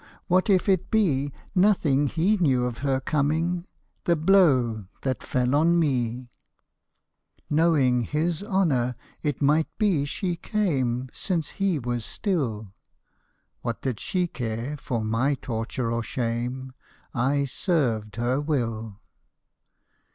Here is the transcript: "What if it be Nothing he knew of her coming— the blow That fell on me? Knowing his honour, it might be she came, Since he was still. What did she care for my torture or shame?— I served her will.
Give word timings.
"What 0.25 0.49
if 0.49 0.67
it 0.67 0.89
be 0.89 1.31
Nothing 1.53 2.07
he 2.07 2.35
knew 2.37 2.65
of 2.65 2.79
her 2.79 2.99
coming— 2.99 3.67
the 4.05 4.15
blow 4.15 4.87
That 5.03 5.21
fell 5.21 5.53
on 5.53 5.77
me? 5.79 6.31
Knowing 7.51 8.01
his 8.01 8.41
honour, 8.41 8.95
it 9.21 9.43
might 9.43 9.67
be 9.77 10.05
she 10.05 10.37
came, 10.37 11.09
Since 11.13 11.49
he 11.61 11.77
was 11.77 12.03
still. 12.03 12.73
What 13.61 13.83
did 13.83 13.99
she 13.99 14.25
care 14.25 14.75
for 14.75 15.03
my 15.05 15.35
torture 15.35 15.91
or 15.91 16.01
shame?— 16.01 16.73
I 17.13 17.45
served 17.45 18.15
her 18.15 18.41
will. 18.41 18.97